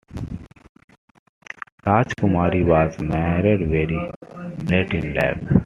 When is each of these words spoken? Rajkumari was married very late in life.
Rajkumari 1.85 2.65
was 2.65 2.99
married 2.99 3.69
very 3.69 4.11
late 4.67 4.91
in 4.95 5.13
life. 5.13 5.43